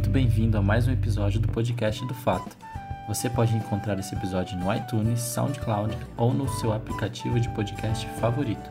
[0.00, 2.56] muito bem-vindo a mais um episódio do podcast do Fato.
[3.06, 8.70] Você pode encontrar esse episódio no iTunes, SoundCloud ou no seu aplicativo de podcast favorito.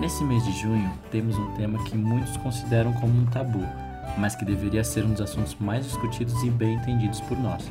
[0.00, 3.62] Nesse mês de junho, temos um tema que muitos consideram como um tabu,
[4.16, 7.70] mas que deveria ser um dos assuntos mais discutidos e bem entendidos por nós.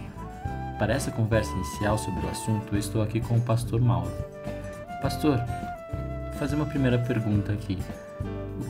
[0.78, 4.12] Para essa conversa inicial sobre o assunto, eu estou aqui com o pastor Mauro.
[5.02, 7.80] Pastor, vou fazer uma primeira pergunta aqui.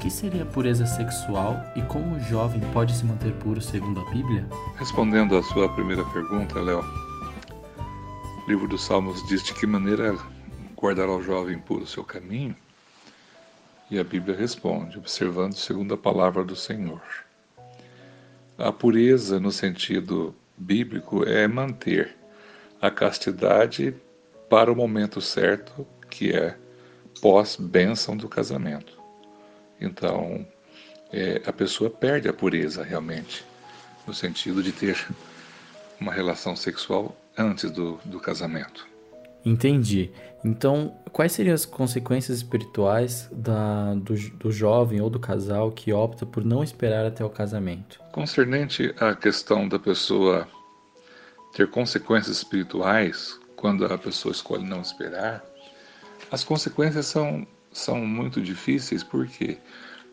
[0.02, 4.48] Que seria pureza sexual e como o jovem pode se manter puro segundo a Bíblia?
[4.76, 6.84] Respondendo à sua primeira pergunta, Léo,
[8.44, 10.18] o livro dos Salmos diz de que maneira
[10.76, 12.56] guardará o jovem puro o seu caminho?
[13.92, 17.04] E a Bíblia responde, observando segundo a palavra do Senhor.
[18.58, 22.18] A pureza, no sentido bíblico, é manter
[22.82, 23.94] a castidade
[24.50, 26.58] para o momento certo, que é
[27.22, 29.01] pós-bênção do casamento.
[29.82, 30.46] Então,
[31.12, 33.44] é, a pessoa perde a pureza realmente,
[34.08, 35.08] no sentido de ter
[36.00, 38.88] uma relação sexual antes do, do casamento.
[39.44, 40.12] Entendi.
[40.44, 46.26] Então, quais seriam as consequências espirituais da, do, do jovem ou do casal que opta
[46.26, 48.00] por não esperar até o casamento?
[48.12, 50.48] Concernente à questão da pessoa
[51.54, 55.44] ter consequências espirituais quando a pessoa escolhe não esperar,
[56.32, 59.58] as consequências são são muito difíceis, por quê?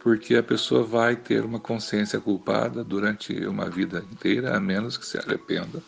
[0.00, 5.04] Porque a pessoa vai ter uma consciência culpada durante uma vida inteira, a menos que
[5.04, 5.82] se arrependa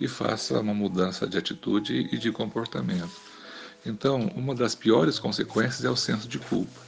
[0.00, 3.28] e faça uma mudança de atitude e de comportamento.
[3.84, 6.80] Então, uma das piores consequências é o senso de culpa.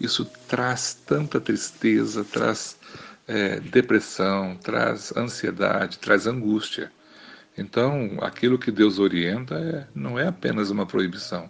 [0.00, 2.76] Isso traz tanta tristeza, traz
[3.26, 6.92] é, depressão, traz ansiedade, traz angústia.
[7.56, 11.48] Então, aquilo que Deus orienta é, não é apenas uma proibição,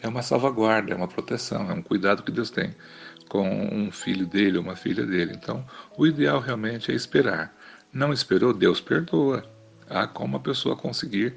[0.00, 2.74] é uma salvaguarda, é uma proteção, é um cuidado que Deus tem
[3.28, 5.32] com um filho dele ou uma filha dele.
[5.36, 5.64] Então,
[5.96, 7.54] o ideal realmente é esperar.
[7.92, 9.44] Não esperou, Deus perdoa.
[9.88, 11.34] Há como a pessoa conseguir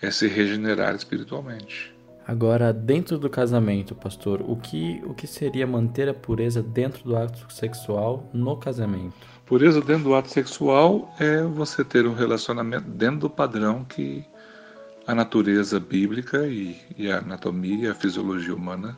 [0.00, 1.92] é, se regenerar espiritualmente.
[2.26, 7.16] Agora, dentro do casamento, pastor, o que, o que seria manter a pureza dentro do
[7.16, 9.14] ato sexual no casamento?
[9.44, 14.24] Pureza dentro do ato sexual é você ter um relacionamento dentro do padrão que
[15.06, 18.96] a natureza bíblica e, e a anatomia a fisiologia humana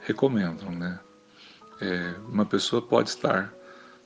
[0.00, 0.98] recomendam, né?
[1.80, 3.52] É, uma pessoa pode estar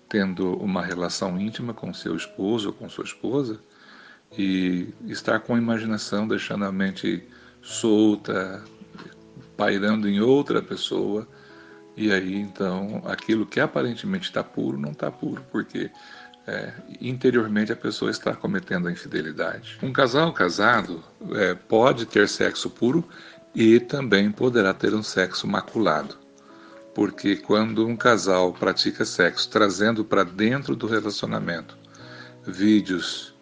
[0.09, 3.61] tendo uma relação íntima com seu esposo ou com sua esposa
[4.37, 7.23] e estar com a imaginação deixando a mente
[7.63, 8.65] solta,
[9.57, 11.29] pairando em outra pessoa
[11.97, 15.91] e aí então aquilo que aparentemente está puro não está puro porque
[16.49, 19.79] é, interiormente a pessoa está cometendo a infidelidade.
[19.83, 21.05] Um casal casado
[21.35, 23.07] é, pode ter sexo puro
[23.55, 26.17] e também poderá ter um sexo maculado.
[26.95, 31.77] Porque quando um casal pratica sexo trazendo para dentro do relacionamento
[32.47, 33.35] vídeos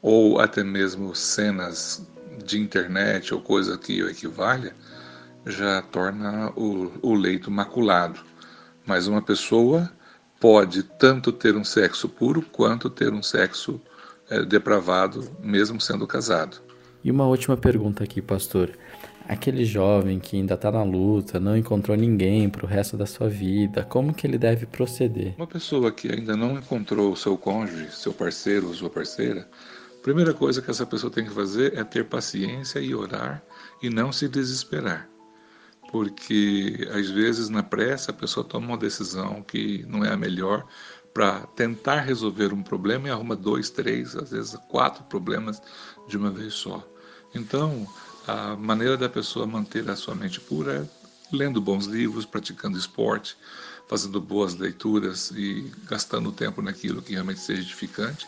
[0.00, 2.06] ou até mesmo cenas
[2.42, 4.74] de internet ou coisa que o equivalha,
[5.44, 8.20] já torna o, o leito maculado.
[8.86, 9.90] Mas uma pessoa
[10.44, 13.80] pode tanto ter um sexo puro quanto ter um sexo
[14.28, 16.58] é, depravado, mesmo sendo casado.
[17.02, 18.70] E uma última pergunta aqui, pastor.
[19.26, 23.26] Aquele jovem que ainda está na luta, não encontrou ninguém para o resto da sua
[23.26, 25.32] vida, como que ele deve proceder?
[25.38, 29.48] Uma pessoa que ainda não encontrou o seu cônjuge, seu parceiro ou sua parceira,
[29.98, 33.42] a primeira coisa que essa pessoa tem que fazer é ter paciência e orar
[33.82, 35.08] e não se desesperar
[35.94, 40.66] porque às vezes na pressa a pessoa toma uma decisão que não é a melhor
[41.14, 45.62] para tentar resolver um problema e arruma dois, três, às vezes quatro problemas
[46.08, 46.84] de uma vez só.
[47.32, 47.86] Então,
[48.26, 53.36] a maneira da pessoa manter a sua mente pura é lendo bons livros, praticando esporte,
[53.86, 58.26] fazendo boas leituras e gastando tempo naquilo que realmente seja edificante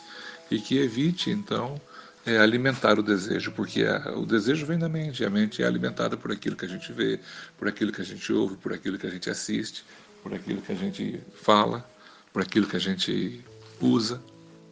[0.52, 1.80] e que evite, então,
[2.26, 6.16] é alimentar o desejo, porque a, o desejo vem da mente, a mente é alimentada
[6.16, 7.20] por aquilo que a gente vê,
[7.56, 9.84] por aquilo que a gente ouve, por aquilo que a gente assiste,
[10.22, 11.88] por aquilo que a gente fala,
[12.32, 13.44] por aquilo que a gente
[13.80, 14.20] usa.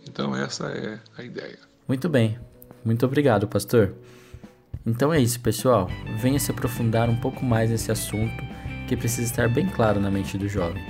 [0.06, 1.58] Então essa é a ideia.
[1.86, 2.38] Muito bem.
[2.84, 3.94] Muito obrigado, pastor.
[4.84, 5.88] Então é isso, pessoal.
[6.18, 8.42] Venha se aprofundar um pouco mais nesse assunto
[8.88, 10.82] que precisa estar bem claro na mente do jovem.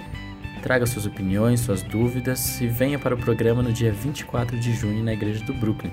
[0.63, 5.05] Traga suas opiniões, suas dúvidas e venha para o programa no dia 24 de junho
[5.05, 5.93] na Igreja do Brooklyn.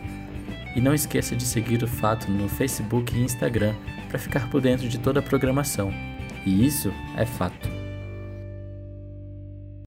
[0.76, 3.74] E não esqueça de seguir o Fato no Facebook e Instagram
[4.10, 5.94] para ficar por dentro de toda a programação.
[6.46, 7.81] E isso é fato.